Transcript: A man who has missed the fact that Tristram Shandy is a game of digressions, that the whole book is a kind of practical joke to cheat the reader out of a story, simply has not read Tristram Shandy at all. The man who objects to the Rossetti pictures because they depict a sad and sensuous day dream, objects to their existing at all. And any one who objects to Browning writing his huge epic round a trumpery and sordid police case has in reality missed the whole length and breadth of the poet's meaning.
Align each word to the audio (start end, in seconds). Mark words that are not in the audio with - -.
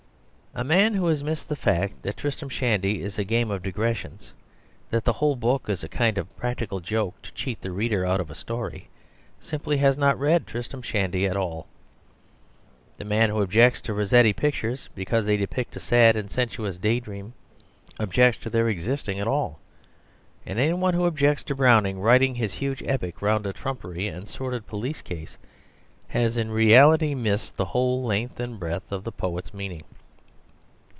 A 0.53 0.65
man 0.65 0.95
who 0.95 1.07
has 1.07 1.23
missed 1.23 1.47
the 1.47 1.55
fact 1.55 2.01
that 2.01 2.17
Tristram 2.17 2.49
Shandy 2.49 3.01
is 3.01 3.17
a 3.17 3.23
game 3.23 3.49
of 3.49 3.63
digressions, 3.63 4.33
that 4.89 5.05
the 5.05 5.13
whole 5.13 5.37
book 5.37 5.69
is 5.69 5.81
a 5.81 5.87
kind 5.87 6.17
of 6.17 6.35
practical 6.35 6.81
joke 6.81 7.21
to 7.21 7.31
cheat 7.31 7.61
the 7.61 7.71
reader 7.71 8.05
out 8.05 8.19
of 8.19 8.29
a 8.29 8.35
story, 8.35 8.89
simply 9.39 9.77
has 9.77 9.97
not 9.97 10.19
read 10.19 10.45
Tristram 10.45 10.81
Shandy 10.81 11.25
at 11.25 11.37
all. 11.37 11.67
The 12.97 13.05
man 13.05 13.29
who 13.29 13.41
objects 13.41 13.79
to 13.83 13.93
the 13.93 13.99
Rossetti 13.99 14.33
pictures 14.33 14.89
because 14.93 15.25
they 15.25 15.37
depict 15.37 15.77
a 15.77 15.79
sad 15.79 16.17
and 16.17 16.29
sensuous 16.29 16.77
day 16.77 16.99
dream, 16.99 17.31
objects 17.97 18.37
to 18.43 18.49
their 18.49 18.67
existing 18.67 19.21
at 19.21 19.27
all. 19.29 19.57
And 20.45 20.59
any 20.59 20.73
one 20.73 20.95
who 20.95 21.05
objects 21.05 21.45
to 21.45 21.55
Browning 21.55 21.97
writing 22.01 22.35
his 22.35 22.55
huge 22.55 22.83
epic 22.85 23.21
round 23.21 23.45
a 23.47 23.53
trumpery 23.53 24.09
and 24.09 24.27
sordid 24.27 24.67
police 24.67 25.01
case 25.01 25.37
has 26.09 26.35
in 26.35 26.51
reality 26.51 27.15
missed 27.15 27.55
the 27.55 27.65
whole 27.71 28.03
length 28.03 28.37
and 28.41 28.59
breadth 28.59 28.91
of 28.91 29.05
the 29.05 29.13
poet's 29.13 29.53
meaning. 29.53 29.85